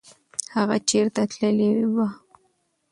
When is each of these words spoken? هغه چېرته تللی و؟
هغه 0.55 0.77
چېرته 0.89 1.21
تللی 1.31 1.71
و؟ 1.93 1.95